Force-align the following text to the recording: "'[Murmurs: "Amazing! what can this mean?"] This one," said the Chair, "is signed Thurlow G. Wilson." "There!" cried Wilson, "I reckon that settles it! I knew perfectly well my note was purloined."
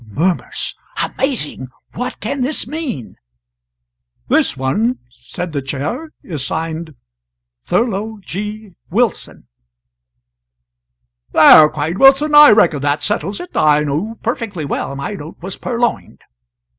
"'[Murmurs: 0.19 0.73
"Amazing! 1.03 1.67
what 1.93 2.19
can 2.19 2.41
this 2.41 2.65
mean?"] 2.65 3.17
This 4.29 4.57
one," 4.57 4.97
said 5.11 5.51
the 5.53 5.61
Chair, 5.61 6.09
"is 6.23 6.43
signed 6.43 6.95
Thurlow 7.63 8.17
G. 8.25 8.71
Wilson." 8.89 9.45
"There!" 11.33 11.69
cried 11.69 11.99
Wilson, 11.99 12.33
"I 12.33 12.49
reckon 12.49 12.81
that 12.81 13.03
settles 13.03 13.39
it! 13.39 13.51
I 13.55 13.83
knew 13.83 14.15
perfectly 14.23 14.65
well 14.65 14.95
my 14.95 15.13
note 15.13 15.37
was 15.39 15.55
purloined." 15.57 16.21